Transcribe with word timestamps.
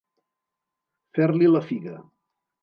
Fer-li 1.19 1.51
la 1.51 1.63
figa. 1.67 2.01